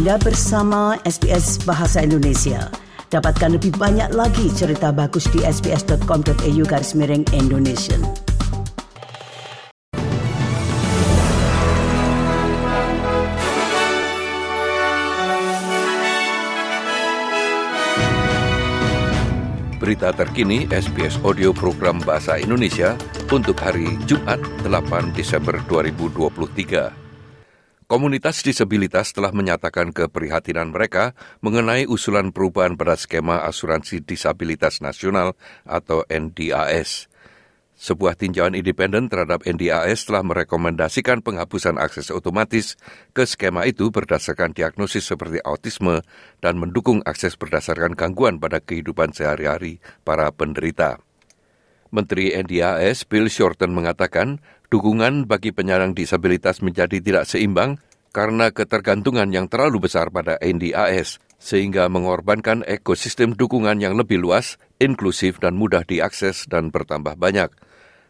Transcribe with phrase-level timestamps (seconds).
[0.00, 2.72] Anda bersama SBS Bahasa Indonesia.
[3.12, 8.00] Dapatkan lebih banyak lagi cerita bagus di sbs.com.au garis miring Indonesia.
[19.76, 22.96] Berita terkini SBS Audio Program Bahasa Indonesia
[23.28, 26.99] untuk hari Jumat 8 Desember 2023.
[27.90, 31.10] Komunitas disabilitas telah menyatakan keprihatinan mereka
[31.42, 35.34] mengenai usulan perubahan pada skema asuransi disabilitas nasional
[35.66, 37.10] atau NDAS.
[37.74, 42.78] Sebuah tinjauan independen terhadap NDAS telah merekomendasikan penghapusan akses otomatis
[43.10, 46.06] ke skema itu berdasarkan diagnosis seperti autisme
[46.38, 51.02] dan mendukung akses berdasarkan gangguan pada kehidupan sehari-hari para penderita.
[51.90, 54.38] Menteri NDAS Bill Shorten mengatakan
[54.70, 57.82] dukungan bagi penyandang disabilitas menjadi tidak seimbang
[58.14, 65.42] karena ketergantungan yang terlalu besar pada NDAS sehingga mengorbankan ekosistem dukungan yang lebih luas, inklusif
[65.42, 67.50] dan mudah diakses dan bertambah banyak.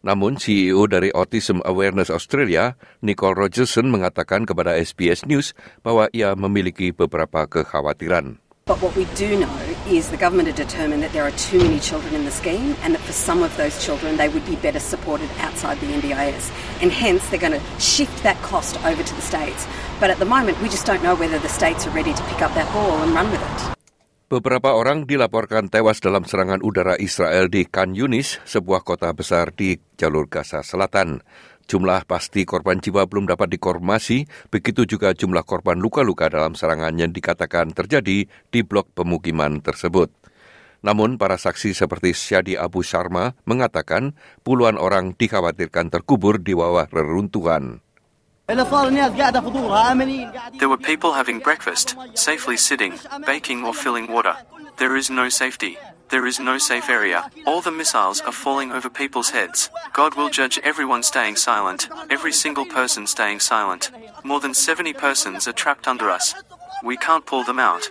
[0.00, 6.94] Namun CEO dari Autism Awareness Australia, Nicole Rogerson mengatakan kepada SBS News bahwa ia memiliki
[6.94, 8.38] beberapa kekhawatiran.
[8.70, 12.14] But what we do know is the government determined that there are too many children
[12.14, 15.30] in the scheme and that for some of those children they would be better supported
[15.38, 16.50] outside the NDIS.
[16.82, 19.66] And hence they're going to shift that cost over to the states.
[20.00, 22.42] But at the moment we just don't know whether the states are ready to pick
[22.42, 23.76] up that ball and run with it.
[24.26, 29.78] Beberapa orang dilaporkan tewas dalam serangan udara Israel di Khan Yunis, sebuah kota besar di
[29.94, 31.22] jalur Gaza Selatan.
[31.66, 37.10] Jumlah pasti korban jiwa belum dapat dikonfirmasi, begitu juga jumlah korban luka-luka dalam serangan yang
[37.10, 40.14] dikatakan terjadi di blok pemukiman tersebut.
[40.86, 44.14] Namun para saksi seperti Syadi Abu Sharma mengatakan
[44.46, 47.82] puluhan orang dikhawatirkan terkubur di bawah reruntuhan.
[48.48, 48.64] There
[50.68, 52.94] were people having breakfast, safely sitting,
[53.26, 54.36] baking or filling water.
[54.78, 55.76] There is no safety.
[56.10, 57.28] There is no safe area.
[57.44, 59.68] All the missiles are falling over people's heads.
[59.92, 63.90] God will judge everyone staying silent, every single person staying silent.
[64.22, 66.32] More than 70 persons are trapped under us.
[66.84, 67.90] We can't pull them out.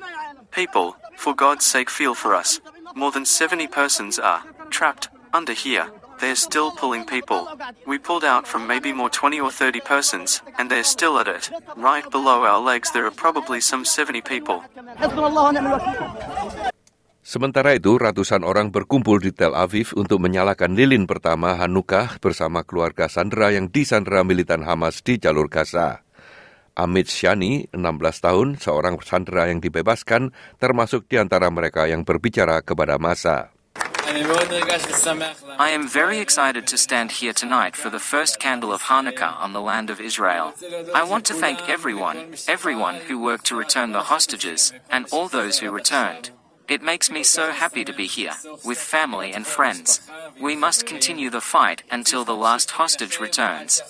[0.52, 2.62] People, for God's sake, feel for us.
[2.96, 5.92] More than 70 persons are trapped under here.
[6.20, 7.48] They're still pulling people.
[7.86, 11.52] We pulled out from maybe more 20 or 30 persons, and they're still at it.
[11.76, 14.64] Right below our legs, there are probably some 70 people.
[17.26, 23.10] Sementara itu, ratusan orang berkumpul di Tel Aviv untuk menyalakan lilin pertama Hanukkah bersama keluarga
[23.10, 26.06] sandera yang disandera militan Hamas di jalur Gaza.
[26.76, 27.80] Amit Shani, 16
[28.20, 33.55] tahun, seorang sandera yang dibebaskan, termasuk di antara mereka yang berbicara kepada masa.
[34.16, 39.52] I am very excited to stand here tonight for the first candle of Hanukkah on
[39.52, 40.56] the land of Israel.
[40.96, 45.60] I want to thank everyone, everyone who worked to return the hostages, and all those
[45.60, 46.32] who returned.
[46.72, 48.32] It makes me so happy to be here,
[48.64, 50.00] with family and friends.
[50.40, 53.84] We must continue the fight until the last hostage returns.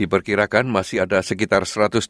[0.00, 2.08] Diperkirakan masih ada sekitar 138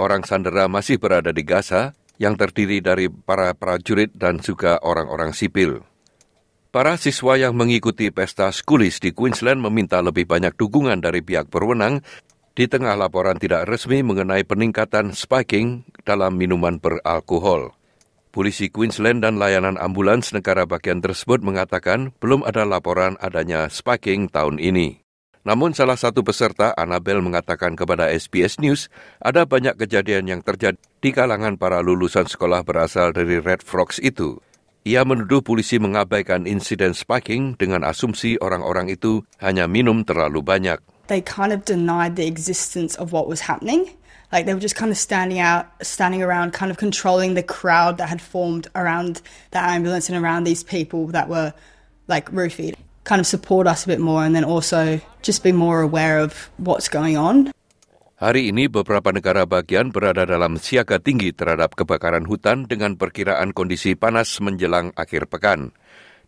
[0.00, 5.82] orang sandera masih berada di Gaza yang terdiri dari para prajurit dan juga orang-orang sipil.
[6.74, 12.02] Para siswa yang mengikuti pesta skulis di Queensland meminta lebih banyak dukungan dari pihak berwenang
[12.58, 17.74] di tengah laporan tidak resmi mengenai peningkatan spiking dalam minuman beralkohol.
[18.34, 24.58] Polisi Queensland dan layanan ambulans negara bagian tersebut mengatakan belum ada laporan adanya spiking tahun
[24.58, 25.03] ini.
[25.44, 28.88] Namun salah satu peserta, Annabel, mengatakan kepada SBS News,
[29.20, 34.40] ada banyak kejadian yang terjadi di kalangan para lulusan sekolah berasal dari Red Frogs itu.
[34.88, 40.80] Ia menuduh polisi mengabaikan insiden spiking dengan asumsi orang-orang itu hanya minum terlalu banyak.
[41.06, 43.90] they kind of denied the existence of what was happening.
[44.32, 47.98] Like they were just kind of standing out, standing around, kind of controlling the crowd
[47.98, 51.52] that had formed around the ambulance and around these people that were
[52.08, 52.74] like roofied.
[53.04, 56.48] Kind of support us a bit more and then also just be more aware of
[56.56, 57.52] what's going on.
[58.16, 63.92] Hari ini beberapa negara bagian berada dalam siaga tinggi terhadap kebakaran hutan dengan perkiraan kondisi
[63.92, 65.76] panas menjelang akhir pekan.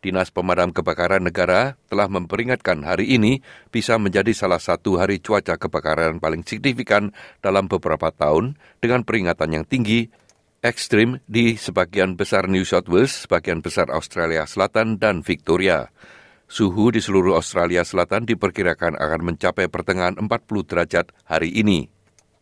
[0.04, 3.40] Dinas Pemadam Kebakaran Negara telah memperingatkan hari ini
[3.72, 9.64] bisa menjadi salah satu hari cuaca kebakaran paling signifikan dalam beberapa tahun dengan peringatan yang
[9.64, 10.12] tinggi,
[10.60, 15.88] ekstrim di sebagian besar New South Wales, sebagian besar Australia Selatan, dan Victoria.
[16.46, 20.30] Suhu di seluruh Australia Selatan diperkirakan akan mencapai pertengahan 40
[20.62, 21.90] derajat hari ini.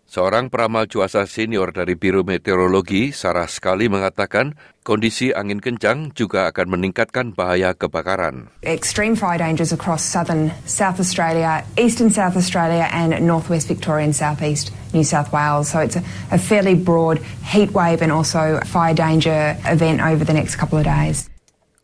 [0.05, 4.53] Seorang peramal cuaca senior dari Biro Meteorologi, Sarah Sekali mengatakan
[4.85, 8.53] kondisi angin kencang juga akan meningkatkan bahaya kebakaran.
[8.61, 14.71] Extreme fire dangers across southern South Australia, eastern South Australia and northwest Victoria and southeast
[14.93, 15.73] New South Wales.
[15.73, 16.05] So it's a,
[16.39, 21.33] fairly broad heat wave and also fire danger event over the next couple of days.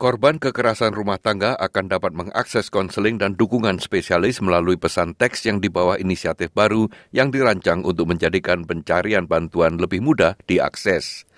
[0.00, 5.60] Korban kekerasan rumah tangga akan dapat mengakses konseling dan dukungan spesialis melalui pesan teks yang
[5.60, 11.28] dibawa inisiatif baru yang dirancang untuk menjadikan pencarian bantuan lebih mudah diakses.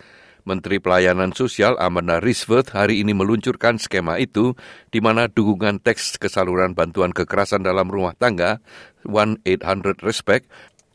[0.47, 4.55] Menteri Pelayanan Sosial Amanda Risworth hari ini meluncurkan skema itu
[4.95, 8.63] di mana dukungan teks kesaluran bantuan kekerasan dalam rumah tangga
[9.11, 10.47] 1-800-RESPECT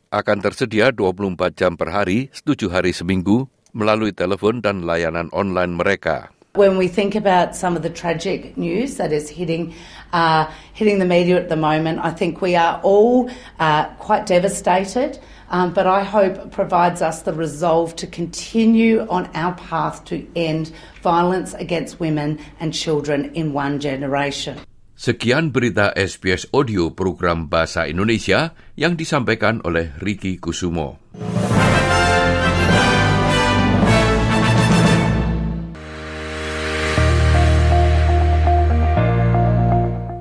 [0.08, 3.44] akan tersedia 24 jam per hari, 7 hari seminggu
[3.76, 6.32] melalui telepon dan layanan online mereka.
[6.58, 9.72] When we think about some of the tragic news that is hitting
[10.12, 13.30] uh, hitting the media at the moment, I think we are all
[13.62, 15.22] uh, quite devastated.
[15.48, 20.72] Um, but I hope provides us the resolve to continue on our path to end
[21.00, 24.60] violence against women and children in one generation.
[24.98, 30.98] Sekian berita SBS Audio program Bahasa Indonesia yang disampaikan oleh Ricky Kusumo.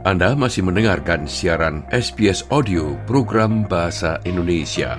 [0.08, 4.96] Anda masih mendengarkan siaran SBS Audio program Bahasa Indonesia.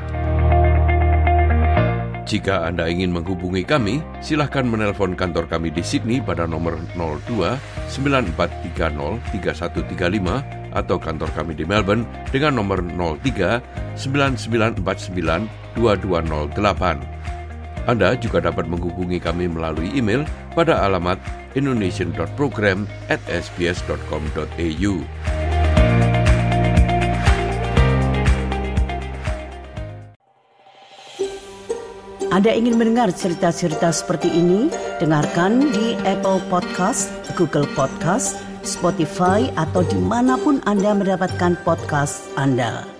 [2.29, 7.57] Jika Anda ingin menghubungi kami, silahkan menelpon kantor kami di Sydney pada nomor 02
[7.89, 14.77] 9430 3135 atau kantor kami di Melbourne dengan nomor 03 9949
[15.81, 17.18] 2208.
[17.89, 21.17] Anda juga dapat menghubungi kami melalui email pada alamat
[21.57, 24.95] indonesian.program at sbs.com.au.
[32.29, 34.69] Anda ingin mendengar cerita-cerita seperti ini?
[35.01, 37.09] Dengarkan di Apple Podcast,
[37.41, 42.98] Google Podcast, Spotify, atau di mana pun Anda mendapatkan podcast Anda.